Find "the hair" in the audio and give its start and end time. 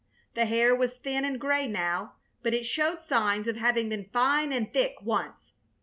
0.33-0.75